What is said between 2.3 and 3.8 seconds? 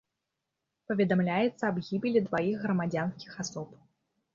дваіх грамадзянскіх асоб.